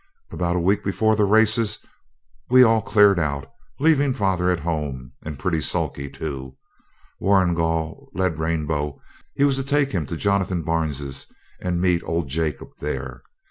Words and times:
About 0.31 0.55
a 0.55 0.59
week 0.59 0.83
before 0.83 1.15
the 1.15 1.25
races 1.25 1.77
we 2.49 2.63
all 2.63 2.81
cleared 2.81 3.19
out, 3.19 3.47
leaving 3.79 4.15
father 4.15 4.49
at 4.49 4.61
home, 4.61 5.11
and 5.21 5.37
pretty 5.37 5.61
sulky 5.61 6.09
too. 6.09 6.57
Warrigal 7.19 8.09
led 8.15 8.39
Rainbow; 8.39 8.99
he 9.35 9.43
was 9.43 9.57
to 9.57 9.63
take 9.63 9.91
him 9.91 10.07
to 10.07 10.17
Jonathan 10.17 10.63
Barnes's, 10.63 11.27
and 11.59 11.79
meet 11.79 12.01
old 12.03 12.29
Jacob 12.29 12.69
there. 12.79 13.21